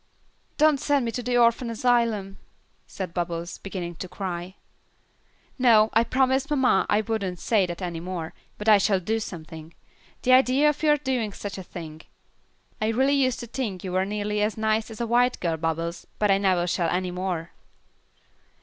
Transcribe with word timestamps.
"Don't 0.57 0.79
send 0.79 1.05
me 1.05 1.11
to 1.11 1.21
the 1.21 1.37
orphan 1.37 1.69
asylum," 1.69 2.39
said 2.87 3.13
Bubbles, 3.13 3.59
beginning 3.59 3.93
to 3.97 4.07
cry. 4.09 4.55
"No, 5.59 5.91
I 5.93 6.03
promised 6.03 6.49
mamma 6.49 6.87
I 6.89 7.01
wouldn't 7.01 7.37
say 7.37 7.67
that 7.67 7.83
any 7.83 7.99
more, 7.99 8.33
but 8.57 8.67
I 8.67 8.79
shall 8.79 8.99
do 8.99 9.19
something. 9.19 9.75
The 10.23 10.31
idea 10.31 10.69
of 10.69 10.81
your 10.81 10.97
doing 10.97 11.33
such 11.33 11.59
a 11.59 11.69
thing. 11.71 12.01
I 12.81 12.87
really 12.87 13.13
used 13.13 13.39
to 13.41 13.45
think 13.45 13.83
you 13.83 13.91
were 13.91 14.05
nearly 14.05 14.41
as 14.41 14.57
nice 14.57 14.89
as 14.89 14.99
a 14.99 15.05
white 15.05 15.39
girl, 15.39 15.55
Bubbles, 15.57 16.07
but 16.17 16.31
I 16.31 16.39
never 16.39 16.65
shall 16.65 16.89
any 16.89 17.11
more." 17.11 17.51